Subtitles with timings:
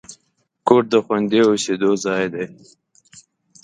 [0.67, 2.45] کور د خوندي اوسېدو ځای دی.